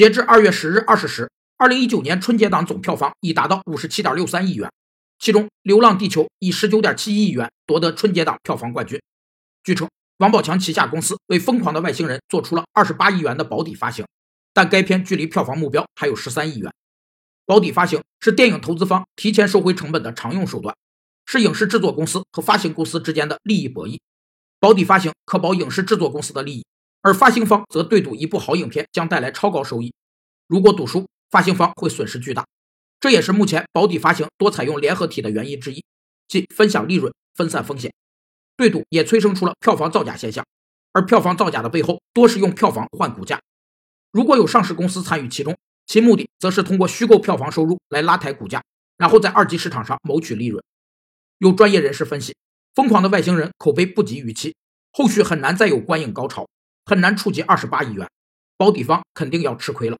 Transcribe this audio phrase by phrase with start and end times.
[0.00, 4.72] 截至二月十日二十时，二零一九年春节档总票房已达到五十七点六三亿元，
[5.18, 8.98] 其中《流浪地球》以十九点七一亿元夺得春节档票房冠军。
[9.62, 14.06] 据称，王宝强旗下公司为《疯狂的外星人》做出了二十八亿元的保底发行，
[14.54, 16.72] 但该片距离票房目标还有十三亿元。
[17.44, 20.74] 保底发行是电影投资方提前收回成本的常用手段，
[21.26, 23.98] 是影视制作公司和发行公司之间的利益博弈。
[24.58, 26.64] 保底发行可保影视制作公司的利益。
[27.02, 29.92] 而发行方则对赌一部好影片将带来超高收益，
[30.46, 32.46] 如果赌输，发行方会损失巨大。
[32.98, 35.82] 这也是目前保底发行多采用联合体的原因之一，
[36.28, 37.90] 即分享利润、分散风险。
[38.56, 40.44] 对赌也催生出了票房造假现象，
[40.92, 43.40] 而票房造假的背后多是用票房换股价。
[44.12, 45.56] 如果有上市公司参与其中，
[45.86, 48.62] 其目的则是通过虚构票房收入来拉抬股价，
[48.98, 50.62] 然后在二级市场上谋取利润。
[51.38, 52.32] 有专业人士分析，
[52.74, 54.54] 《疯狂的外星人》口碑不及预期，
[54.92, 56.46] 后续很难再有观影高潮。
[56.90, 58.04] 很难触及二十八亿元，
[58.58, 59.96] 保底方肯定要吃亏了。